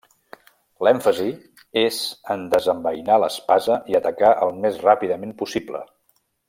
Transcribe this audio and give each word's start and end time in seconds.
L'èmfasi 0.85 1.27
és 1.81 1.99
en 2.37 2.47
desembeinar 2.55 3.21
l'espasa 3.25 3.79
i 3.93 4.01
atacar 4.01 4.35
al 4.47 4.59
més 4.65 4.85
ràpidament 4.91 5.41
possible. 5.45 5.89